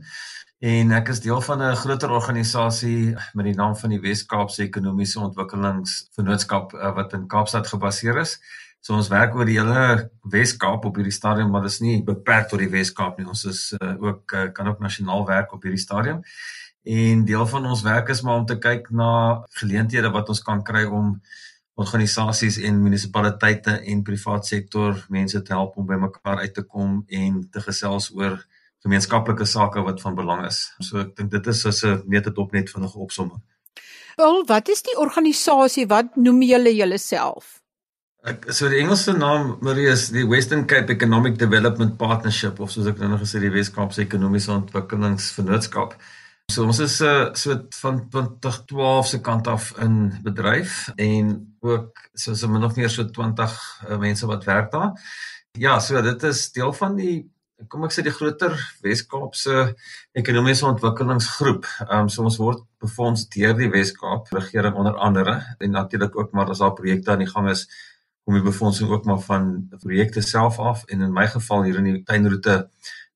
En 0.61 0.92
ek 0.99 1.14
is 1.14 1.23
deel 1.25 1.40
van 1.47 1.62
'n 1.62 1.76
groter 1.76 2.12
organisasie 2.12 3.16
met 3.33 3.49
die 3.49 3.56
naam 3.56 3.73
van 3.76 3.97
die 3.97 4.00
Wes-Kaapse 4.04 4.62
Ekonomiese 4.68 5.21
Ontwikkelingsvennootskap 5.21 6.75
eh, 6.75 6.92
wat 6.94 7.12
in 7.12 7.26
Kaapstad 7.26 7.66
gebaseer 7.66 8.21
is. 8.21 8.37
So 8.84 8.92
ons 8.92 9.08
werk 9.08 9.32
oor 9.32 9.48
die 9.48 9.56
hele 9.56 10.10
Wes-Kaap 10.28 10.82
op 10.84 10.98
hierdie 11.00 11.14
stadium, 11.14 11.48
maar 11.52 11.62
dit 11.64 11.72
is 11.72 11.80
nie 11.80 12.02
beperk 12.04 12.50
tot 12.50 12.60
die 12.60 12.68
Wes-Kaap 12.68 13.16
nie. 13.16 13.24
Ons 13.32 13.46
is 13.48 13.60
uh, 13.78 13.94
ook 13.96 14.34
uh, 14.36 14.50
kan 14.52 14.68
ook 14.68 14.82
nasionaal 14.84 15.24
werk 15.24 15.54
op 15.56 15.64
hierdie 15.64 15.80
stadium. 15.80 16.20
En 16.84 17.22
deel 17.24 17.46
van 17.48 17.64
ons 17.64 17.84
werk 17.86 18.12
is 18.12 18.20
maar 18.20 18.42
om 18.42 18.44
te 18.44 18.58
kyk 18.60 18.90
na 18.92 19.40
geleenthede 19.56 20.10
wat 20.12 20.28
ons 20.28 20.44
kan 20.44 20.60
kry 20.68 20.84
om 20.84 21.14
organisasies 21.80 22.60
en 22.60 22.82
munisipaliteite 22.84 23.78
en 23.88 24.04
privaat 24.04 24.52
sektor 24.52 25.00
mense 25.08 25.40
te 25.40 25.56
help 25.56 25.80
om 25.80 25.88
bymekaar 25.88 26.44
uit 26.44 26.54
te 26.54 26.66
kom 26.68 27.00
en 27.08 27.40
te 27.48 27.64
gesels 27.64 28.12
oor 28.12 28.36
gemeenskaplike 28.84 29.48
sake 29.48 29.80
wat 29.88 30.04
van 30.04 30.20
belang 30.20 30.44
is. 30.44 30.60
So 30.84 31.00
ek 31.06 31.16
dink 31.16 31.32
dit 31.32 31.52
is 31.56 31.64
so 31.64 31.72
'n 31.88 32.04
net 32.04 32.28
'n 32.28 32.36
opnet 32.36 32.68
vinnige 32.68 32.98
opsomming. 32.98 33.40
Wel, 34.16 34.44
wat 34.44 34.68
is 34.68 34.82
die 34.82 34.98
organisasie? 34.98 35.86
Wat 35.86 36.16
noem 36.16 36.42
julle 36.42 36.76
julleself? 36.76 37.63
Ek 38.24 38.46
so 38.56 38.70
die 38.72 38.78
Engelse 38.80 39.12
naam 39.12 39.58
Marie 39.60 39.90
is 39.92 40.06
die 40.08 40.22
Western 40.24 40.62
Cape 40.64 40.94
Economic 40.94 41.34
Development 41.36 41.98
Partnership 42.00 42.56
of 42.64 42.70
soos 42.72 42.86
ek 42.88 43.02
nou 43.02 43.18
gesê 43.20 43.42
die 43.42 43.50
Wes-Kaapse 43.52 44.00
Ekonomiese 44.06 44.54
Ontwikkelingsvennootskap. 44.54 45.92
So 46.48 46.64
ons 46.64 46.80
is 46.80 46.96
uh, 47.04 47.34
so 47.36 47.58
van 47.82 48.00
2012 48.08 49.10
se 49.10 49.20
kant 49.28 49.52
af 49.52 49.68
in 49.84 50.08
bedryf 50.24 50.88
en 50.96 51.36
ook 51.60 52.00
so 52.16 52.32
so 52.32 52.48
min 52.48 52.64
of 52.64 52.80
meer 52.80 52.88
so 52.88 53.04
20 53.04 53.60
uh, 53.90 54.00
mense 54.00 54.32
wat 54.32 54.48
werk 54.48 54.72
daar. 54.72 54.96
Ja, 55.60 55.76
so 55.76 56.00
dit 56.00 56.28
is 56.32 56.46
deel 56.56 56.72
van 56.80 56.96
die 56.96 57.14
kom 57.68 57.84
ek 57.84 57.92
sê 57.92 58.08
die 58.08 58.12
groter 58.12 58.56
Wes-Kaapse 58.84 59.74
ekonomiese 60.16 60.64
ontwikkelingsgroep. 60.72 61.68
Ehm 61.90 62.06
um, 62.06 62.08
so 62.08 62.24
ons 62.24 62.40
word 62.40 62.64
befonds 62.80 63.28
deur 63.36 63.52
die 63.60 63.68
Wes-Kaap 63.68 64.32
regering 64.32 64.80
onder 64.80 64.96
andere 64.96 65.42
en 65.60 65.76
natuurlik 65.76 66.16
ook 66.16 66.32
maar 66.32 66.56
as 66.56 66.64
daar 66.64 66.72
projekte 66.72 67.12
aan 67.12 67.28
die 67.28 67.34
gang 67.36 67.52
is 67.52 67.68
kom 68.24 68.38
die 68.38 68.44
befondsing 68.44 68.90
ook 68.90 69.04
maar 69.04 69.20
van 69.20 69.68
projekte 69.82 70.22
self 70.24 70.58
af 70.58 70.84
en 70.84 71.00
in 71.00 71.12
my 71.12 71.26
geval 71.28 71.64
hier 71.64 71.76
in 71.80 71.90
die 71.90 72.02
tuinroete 72.02 72.68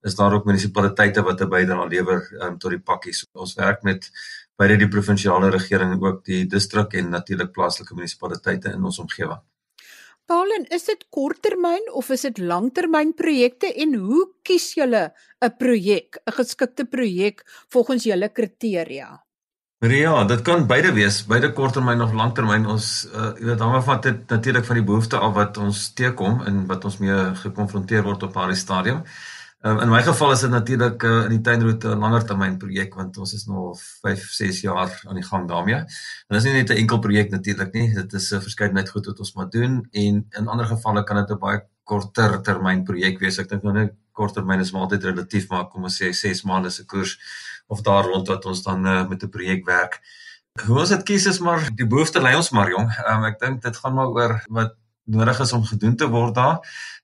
is 0.06 0.14
daar 0.14 0.34
ook 0.34 0.44
munisipaliteite 0.44 1.22
wat 1.22 1.40
'n 1.40 1.48
bydrae 1.48 1.88
lewer 1.88 2.20
um, 2.44 2.58
tot 2.58 2.70
die 2.70 2.80
pakkies. 2.80 3.26
Ons 3.32 3.54
werk 3.54 3.82
met 3.82 4.10
beide 4.56 4.76
die 4.76 4.88
provinsiale 4.88 5.50
regering 5.50 5.92
en 5.92 6.02
ook 6.02 6.24
die 6.24 6.46
distrik 6.46 6.94
en 6.94 7.08
natuurlik 7.10 7.52
plaaslike 7.52 7.94
munisipaliteite 7.94 8.72
in 8.72 8.84
ons 8.84 8.98
omgewing. 8.98 9.40
Paulen, 10.28 10.66
is 10.68 10.84
dit 10.84 11.06
korttermyn 11.08 11.92
of 11.92 12.10
is 12.10 12.26
dit 12.26 12.38
langtermynprojekte 12.38 13.70
en 13.74 13.94
hoe 13.94 14.26
kies 14.42 14.74
julle 14.74 15.12
'n 15.40 15.56
projek, 15.56 16.20
'n 16.26 16.32
geskikte 16.32 16.84
projek 16.84 17.42
volgens 17.68 18.04
julle 18.04 18.28
kriteria? 18.28 19.27
Ja, 19.78 20.24
dit 20.24 20.40
kan 20.42 20.64
beide 20.66 20.90
wees, 20.92 21.20
beide 21.26 21.52
korttermyn 21.54 22.00
of 22.02 22.10
langtermyn. 22.12 22.64
Ons 22.66 23.06
uh, 23.14 23.28
jy 23.38 23.44
weet 23.46 23.60
hang 23.62 23.76
af 23.78 23.84
van 23.86 24.00
dit 24.02 24.24
natuurlik 24.32 24.64
van 24.66 24.78
die 24.80 24.84
behoefte 24.88 25.18
af 25.22 25.36
wat 25.36 25.60
ons 25.62 25.82
teekom 25.94 26.40
en 26.50 26.64
wat 26.66 26.86
ons 26.88 26.96
mee 26.98 27.18
gekonfronteer 27.44 28.02
word 28.02 28.24
op 28.26 28.34
daardie 28.34 28.58
stadium. 28.58 29.04
Um, 29.62 29.78
in 29.84 29.92
my 29.92 30.00
geval 30.02 30.34
is 30.34 30.42
dit 30.42 30.50
natuurlik 30.50 31.06
uh, 31.06 31.20
in 31.28 31.36
die 31.36 31.40
tuinroete 31.46 31.94
'n 31.94 32.02
langer 32.02 32.26
termyn 32.26 32.58
projek 32.58 32.98
want 32.98 33.18
ons 33.22 33.36
is 33.38 33.46
nou 33.46 33.68
al 33.68 33.78
5, 34.02 34.26
6 34.40 34.60
jaar 34.66 34.98
aan 35.06 35.14
die 35.14 35.28
gang 35.30 35.46
daarmee. 35.48 35.78
En 35.78 36.34
dit 36.34 36.42
is 36.42 36.50
nie 36.50 36.58
net 36.58 36.74
'n 36.74 36.82
enkel 36.82 36.98
projek 36.98 37.30
natuurlik 37.30 37.72
nie, 37.72 37.94
dit 37.94 38.12
is 38.12 38.32
'n 38.34 38.40
verskeidenheid 38.40 38.90
goed 38.90 39.06
wat 39.06 39.18
ons 39.18 39.34
moet 39.34 39.52
doen 39.52 39.86
en 39.92 40.26
in 40.38 40.48
ander 40.48 40.66
gevalle 40.66 41.04
kan 41.04 41.22
dit 41.22 41.30
'n 41.30 41.38
baie 41.38 41.62
korter 41.84 42.42
termyn 42.42 42.84
projek 42.84 43.20
wees. 43.20 43.38
Ek 43.38 43.48
dink 43.48 43.62
nou 43.62 43.72
net 43.72 43.94
kort 44.12 44.34
termyn 44.34 44.60
is 44.60 44.72
maar 44.72 44.82
altyd 44.82 45.04
relatief, 45.04 45.48
maar 45.48 45.68
kom 45.68 45.84
ons 45.84 46.02
sê 46.02 46.10
6 46.12 46.42
maande 46.42 46.70
se 46.70 46.84
koers 46.84 47.18
of 47.68 47.84
daar 47.86 48.04
rond 48.04 48.28
wat 48.28 48.44
ons 48.44 48.62
dan 48.64 48.86
uh, 48.86 49.06
met 49.08 49.22
'n 49.22 49.28
projek 49.28 49.64
werk. 49.66 50.00
Hoe 50.66 50.78
ons 50.78 50.88
dit 50.88 51.02
kies 51.02 51.26
is 51.26 51.38
maar 51.38 51.68
die 51.74 51.86
behoefte 51.86 52.20
lei 52.20 52.34
ons 52.36 52.50
maar 52.50 52.70
jong. 52.70 52.90
Um, 53.06 53.24
ek 53.24 53.38
dink 53.38 53.62
dit 53.62 53.76
gaan 53.76 53.94
maar 53.94 54.10
oor 54.16 54.40
wat 54.48 54.74
nodig 55.08 55.40
is 55.40 55.52
om 55.52 55.64
gedoen 55.64 55.96
te 55.96 56.08
word 56.08 56.34
daar. 56.34 56.58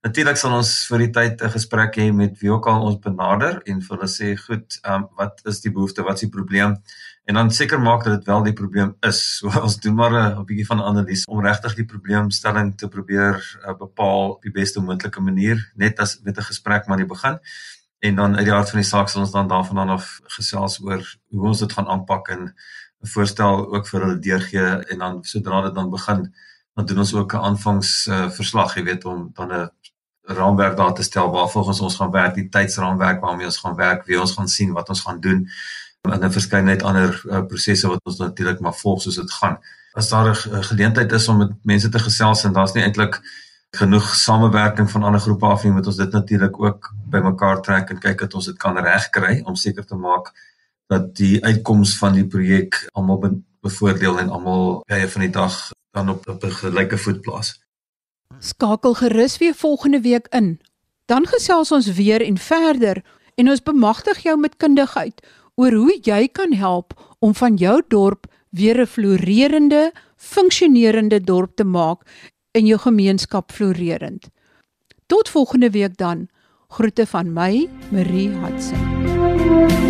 Natuurlik 0.05 0.37
sal 0.37 0.57
ons 0.59 0.73
vir 0.91 0.99
die 1.07 1.11
tyd 1.11 1.43
'n 1.43 1.55
gesprek 1.57 1.97
hê 1.97 2.13
met 2.13 2.39
wie 2.41 2.51
ook 2.53 2.67
al 2.67 2.83
ons 2.91 2.99
benader 3.01 3.63
en 3.65 3.81
vir 3.81 3.97
hulle 3.97 4.09
sê, 4.09 4.37
"Goed, 4.37 4.79
ehm 4.83 4.95
um, 4.95 5.09
wat 5.17 5.41
is 5.45 5.61
die 5.61 5.73
behoefte? 5.73 6.03
Wat 6.03 6.15
is 6.15 6.21
die 6.21 6.35
probleem?" 6.37 6.77
En 7.25 7.35
dan 7.35 7.51
seker 7.51 7.81
maak 7.81 8.05
dat 8.05 8.13
dit 8.19 8.27
wel 8.27 8.43
die 8.43 8.53
probleem 8.53 8.97
is. 9.01 9.21
So 9.41 9.61
ons 9.61 9.81
doen 9.81 9.95
maar 9.95 10.13
'n 10.13 10.45
bietjie 10.45 10.67
van 10.67 10.83
analise 10.83 11.27
om 11.27 11.41
regtig 11.41 11.75
die 11.75 11.85
probleemstelling 11.85 12.77
te 12.77 12.89
probeer 12.89 13.61
uh, 13.67 13.77
bepaal 13.79 14.31
op 14.31 14.43
die 14.43 14.51
beste 14.51 14.81
moontlike 14.81 15.21
manier, 15.21 15.73
net 15.75 15.99
as 16.01 16.21
met 16.23 16.37
'n 16.37 16.43
gesprek 16.43 16.87
maar 16.87 16.97
die 16.97 17.07
begin. 17.07 17.39
En 18.05 18.15
dan 18.15 18.37
uit 18.37 18.45
die 18.45 18.53
hart 18.53 18.71
van 18.71 18.81
die 18.83 18.89
saak 18.89 19.09
sal 19.09 19.23
ons 19.23 19.33
dan 19.33 19.49
daarvan 19.49 19.89
af 19.89 20.09
gesels 20.37 20.81
oor 20.85 21.05
hoe 21.33 21.47
ons 21.49 21.63
dit 21.65 21.73
gaan 21.73 21.89
aanpak 21.89 22.29
en 22.35 22.43
'n 23.05 23.09
voorstel 23.15 23.63
ook 23.75 23.89
vir 23.89 24.01
hulle 24.01 24.19
deurgee 24.19 24.71
en 24.93 24.99
dan 24.99 25.25
sodra 25.25 25.63
dit 25.63 25.75
dan 25.75 25.91
begin 25.91 26.35
dan 26.75 26.87
doen 26.87 26.99
ons 26.99 27.15
ook 27.15 27.33
'n 27.33 27.45
aanvangs 27.49 28.07
uh, 28.07 28.31
verslag, 28.31 28.75
jy 28.75 28.85
weet, 28.85 29.05
om 29.05 29.31
dan 29.35 29.53
'n 29.53 29.71
raamwerk 30.23 30.77
daar 30.77 30.95
te 30.95 31.03
stel 31.03 31.31
waarvolgens 31.31 31.81
ons 31.81 31.97
gaan 31.97 32.11
werk, 32.11 32.35
die 32.35 32.49
tydsraamwerk 32.49 33.21
waarmee 33.21 33.47
ons 33.47 33.59
gaan 33.59 33.77
werk, 33.77 34.05
wie 34.07 34.21
ons 34.21 34.33
gaan 34.33 34.49
sien, 34.49 34.73
wat 34.73 34.89
ons 34.89 35.01
gaan 35.01 35.21
doen 35.21 35.49
en 36.01 36.25
'n 36.25 36.33
verskeidenheid 36.33 36.83
ander 36.83 37.23
uh, 37.25 37.47
prosesse 37.47 37.89
wat 37.89 38.01
ons 38.05 38.19
natuurlik 38.19 38.61
maar 38.61 38.75
volg 38.75 39.03
soos 39.03 39.15
dit 39.15 39.33
gaan. 39.33 39.59
As 39.93 40.09
daar 40.09 40.29
'n 40.31 40.63
geleentheid 40.63 41.13
is 41.13 41.29
om 41.29 41.37
met 41.37 41.53
mense 41.63 41.89
te 41.89 41.99
gesels 41.99 42.45
en 42.45 42.53
daar's 42.53 42.73
nie 42.73 42.83
eintlik 42.83 43.21
genoeg 43.75 44.15
samewerking 44.15 44.91
van 44.91 45.03
ander 45.03 45.21
groepe 45.21 45.47
af 45.47 45.65
nie, 45.65 45.73
moet 45.73 45.87
ons 45.87 45.97
dit 45.97 46.13
natuurlik 46.13 46.59
ook 46.61 46.91
bymekaar 47.11 47.63
trek 47.63 47.91
en 47.91 48.01
kyk 48.01 48.19
dat 48.27 48.35
ons 48.35 48.47
dit 48.51 48.59
kan 48.59 48.79
regkry 48.79 49.41
om 49.45 49.57
seker 49.57 49.87
te 49.87 49.97
maak 49.97 50.33
dat 50.93 51.15
die 51.17 51.45
uitkoms 51.45 51.97
van 51.99 52.13
die 52.13 52.27
projek 52.27 52.89
almal 52.93 53.41
bevoordeel 53.65 54.19
en 54.19 54.29
almal 54.29 54.83
by 54.89 55.07
van 55.09 55.25
die 55.25 55.33
dag 55.33 55.57
dan 55.97 56.11
op 56.11 56.29
op 56.29 56.45
'n 56.45 56.51
gelyke 56.51 56.99
voet 56.99 57.21
plaas. 57.21 57.61
Skakel 58.39 58.95
gerus 58.95 59.39
weer 59.39 59.55
volgende 59.55 60.01
week 60.01 60.27
in. 60.29 60.61
Dan 61.07 61.27
gesels 61.27 61.73
ons 61.73 61.93
weer 61.93 62.21
en 62.23 62.39
verder 62.39 63.05
en 63.35 63.49
ons 63.49 63.63
bemagtig 63.63 64.19
jou 64.19 64.39
met 64.39 64.57
kundigheid 64.57 65.27
oor 65.55 65.73
hoe 65.73 65.99
jy 66.03 66.29
kan 66.29 66.53
help 66.53 67.17
om 67.19 67.35
van 67.35 67.57
jou 67.57 67.83
dorp 67.89 68.27
weer 68.51 68.81
'n 68.81 68.87
floreerende, 68.87 69.93
funksionerende 70.17 71.21
dorp 71.21 71.57
te 71.57 71.65
maak 71.65 72.33
in 72.55 72.67
jou 72.67 72.79
gemeenskap 72.79 73.53
florerend. 73.53 74.29
Tot 75.07 75.29
volgende 75.29 75.71
week 75.71 75.97
dan. 75.97 76.29
Groete 76.69 77.07
van 77.07 77.33
my, 77.33 77.69
Marie 77.91 78.31
Hudson. 78.31 79.84